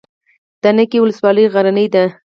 [0.61, 2.03] د نکې ولسوالۍ غرنۍ ده